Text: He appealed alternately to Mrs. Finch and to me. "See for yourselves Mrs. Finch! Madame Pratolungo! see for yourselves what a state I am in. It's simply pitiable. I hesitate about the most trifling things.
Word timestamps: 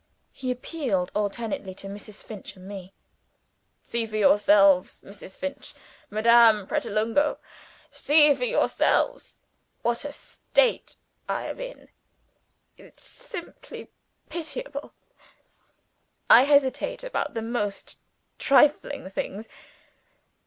He 0.31 0.49
appealed 0.49 1.11
alternately 1.13 1.75
to 1.75 1.85
Mrs. 1.87 2.23
Finch 2.23 2.55
and 2.55 2.63
to 2.63 2.67
me. 2.69 2.95
"See 3.83 4.07
for 4.07 4.17
yourselves 4.17 4.99
Mrs. 5.01 5.37
Finch! 5.37 5.75
Madame 6.09 6.65
Pratolungo! 6.65 7.37
see 7.91 8.33
for 8.33 8.45
yourselves 8.45 9.41
what 9.83 10.03
a 10.03 10.11
state 10.11 10.95
I 11.29 11.45
am 11.49 11.59
in. 11.59 11.89
It's 12.79 13.03
simply 13.03 13.91
pitiable. 14.27 14.95
I 16.31 16.45
hesitate 16.45 17.03
about 17.03 17.35
the 17.35 17.43
most 17.43 17.95
trifling 18.39 19.07
things. 19.11 19.47